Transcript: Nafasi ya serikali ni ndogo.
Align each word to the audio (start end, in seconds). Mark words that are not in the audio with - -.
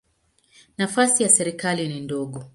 Nafasi 0.77 1.23
ya 1.23 1.29
serikali 1.29 1.87
ni 1.87 1.99
ndogo. 1.99 2.43